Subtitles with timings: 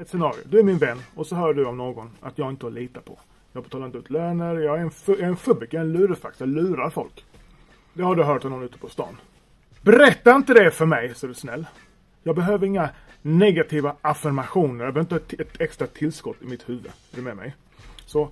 [0.00, 0.40] ett scenario.
[0.44, 3.00] Du är min vän och så hör du om någon att jag inte har lita
[3.00, 3.18] på.
[3.52, 5.92] Jag betalar inte ut löner, jag är en, jag är en fubbik, jag är en
[5.92, 7.24] lurifax, jag lurar folk.
[7.92, 9.16] Det har du hört av någon ute på stan.
[9.82, 11.66] Berätta inte det för mig, så är du snäll.
[12.22, 12.90] Jag behöver inga
[13.22, 14.84] negativa affirmationer.
[14.84, 16.86] Jag behöver inte ett, extra tillskott i mitt huvud.
[16.86, 17.54] Är du med mig?
[18.06, 18.30] Så,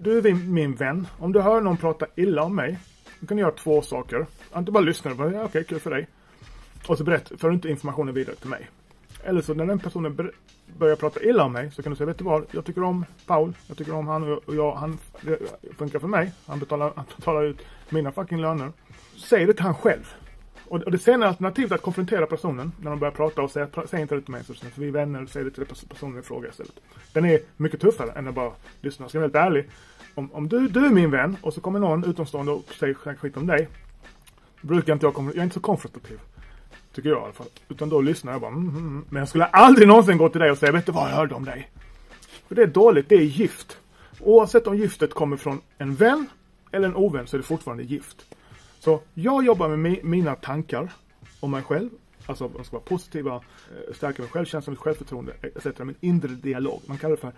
[0.00, 1.06] du är min, vän.
[1.18, 2.78] Om du hör någon prata illa om mig,
[3.20, 4.26] då kan du göra två saker.
[4.52, 6.08] Antingen bara lyssna och bara, ja, okej, kul för dig.
[6.86, 8.68] Och så berätt, för inte informationen vidare till mig.
[9.24, 10.30] Eller så när den personen
[10.78, 12.46] börjar prata illa om mig så kan du säga, vet du vad?
[12.50, 14.98] Jag tycker om Paul, jag tycker om han och jag, och jag han
[15.78, 16.32] funkar för mig.
[16.46, 17.58] Han betalar, han betalar ut
[17.88, 18.72] mina fucking löner.
[19.16, 20.14] Säg det till han själv.
[20.68, 24.00] Och, och det senare alternativet att konfrontera personen när de börjar prata och säga, säg
[24.00, 26.80] inte det till mig så vi är vänner, säg det till personen i fråga istället.
[27.12, 29.08] Den är mycket tuffare än att bara lyssna.
[29.08, 29.70] Ska jag vara helt ärlig.
[30.14, 33.36] Om, om du, du är min vän och så kommer någon utomstående och säger skit
[33.36, 33.68] om dig.
[34.60, 36.20] Brukar inte jag, jag är inte så konfrontativ.
[36.92, 37.46] Tycker jag i alla fall.
[37.68, 39.04] Utan då lyssnar jag bara mm, mm, mm.
[39.08, 41.34] Men jag skulle aldrig någonsin gå till dig och säga vet du vad jag hörde
[41.34, 41.70] om dig.
[42.48, 43.78] För det är dåligt, det är gift.
[44.20, 46.26] Oavsett om giftet kommer från en vän
[46.72, 48.26] eller en ovän så är det fortfarande gift.
[48.78, 50.92] Så jag jobbar med mi- mina tankar
[51.40, 51.90] om mig själv.
[52.26, 55.78] Alltså de ska vara positiva, eh, stärka min självkänsla, mitt självförtroende etc.
[55.78, 56.80] Min inre dialog.
[56.86, 57.32] Man kallar det för,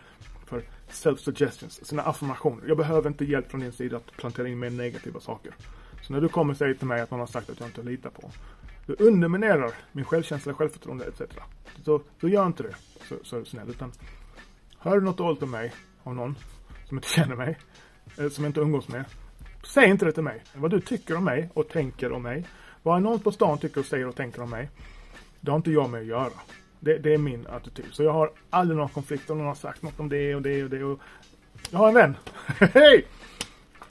[0.46, 2.68] för self-suggestions, sina affirmationer.
[2.68, 5.54] Jag behöver inte hjälp från din sida att plantera in mer negativa saker.
[6.02, 7.82] Så när du kommer och säger till mig att någon har sagt att jag inte
[7.82, 8.30] litar på.
[8.86, 11.20] Du underminerar min självkänsla, självförtroende etc.
[11.84, 12.74] Så, så gör inte det,
[13.08, 13.70] så, så är du snäll.
[13.70, 13.92] Utan
[14.78, 16.36] hör du något dåligt om mig, av någon
[16.88, 17.58] som inte känner mig,
[18.16, 19.04] eller som jag inte umgås med.
[19.66, 20.42] Säg inte det till mig.
[20.54, 22.46] Vad du tycker om mig och tänker om mig.
[22.82, 24.70] Vad någon på stan tycker och säger och tänker om mig.
[25.40, 26.32] Det har inte jag med att göra.
[26.80, 27.86] Det, det är min attityd.
[27.90, 30.64] Så jag har aldrig någon konflikt om någon har sagt något om det och det
[30.64, 30.84] och det.
[30.84, 31.00] Och...
[31.70, 32.16] Jag har en vän.
[32.74, 33.06] Hej!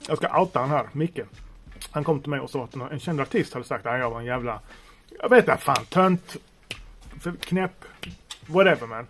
[0.08, 1.20] Jag ska outa han här, Micke.
[1.94, 4.20] Han kom till mig och sa att en känd artist hade sagt att jag var
[4.20, 4.60] en jävla,
[5.20, 6.36] jag vet inte fan, tönt,
[7.20, 7.84] för knäpp,
[8.46, 9.06] whatever man.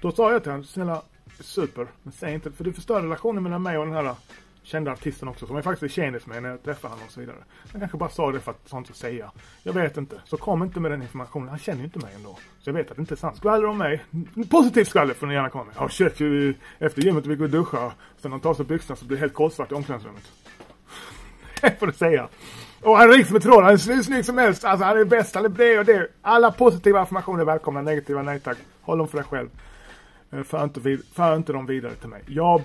[0.00, 1.02] Då sa jag till honom, snälla,
[1.40, 4.14] super, men säg inte, för du förstör relationen mellan mig och den här
[4.62, 7.20] kända artisten också, som jag faktiskt är kändis med när jag träffar honom och så
[7.20, 7.36] vidare.
[7.72, 9.30] Han kanske bara sa det för att sånt att säga.
[9.62, 10.20] Jag vet inte.
[10.24, 11.48] Så kom inte med den informationen.
[11.48, 12.38] Han känner ju inte mig ändå.
[12.60, 13.36] Så jag vet att det inte är sant.
[13.36, 14.04] Skvaller om mig.
[14.50, 15.74] Positivt skvaller får ni gärna komma med.
[15.78, 16.12] Ja shit,
[16.78, 17.92] efter gymmet vi går och duschar.
[18.18, 20.32] Sen han tar sig byxorna så blir det helt kolsvart i omklädningsrummet.
[21.60, 22.28] Det får du säga.
[22.82, 23.64] Och han är rik som ett troll.
[23.64, 24.64] Han är hur snygg som helst.
[24.64, 25.34] Alltså han är bäst.
[25.34, 26.08] Han är det och det.
[26.22, 27.82] Alla positiva affirmationer är välkomna.
[27.82, 28.58] Negativa nej tack.
[28.82, 29.48] Håll dem för dig själv.
[30.30, 32.22] Eh, för inte, vid, för inte dem vidare till mig.
[32.26, 32.62] Jag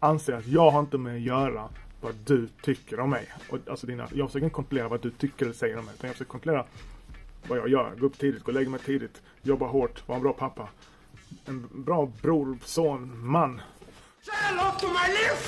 [0.00, 1.68] anser att jag har inte med att göra
[2.00, 3.28] vad du tycker om mig.
[3.50, 5.94] Och, alltså dina, jag försöker inte kontrollera vad du tycker eller säger om mig.
[5.94, 6.64] Utan jag försöker kontrollera
[7.48, 7.92] vad jag gör.
[7.98, 9.22] Gå upp tidigt, gå och lägga mig tidigt.
[9.42, 10.68] Jobba hårt, vara en bra pappa.
[11.44, 13.60] En bra bror, son, man.
[14.20, 15.38] Say hello to my little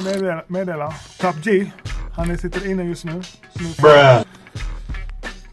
[0.00, 0.94] meddela, meddela.
[1.18, 1.72] Top G.
[2.16, 3.22] Han är, sitter inne just nu.
[3.78, 4.22] Bruh.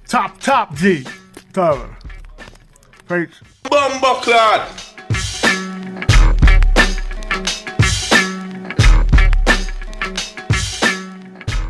[0.08, 1.04] Top, top G.
[1.54, 1.88] Ta över.
[3.08, 3.42] Preach.
[3.64, 4.62] Bumbucklad!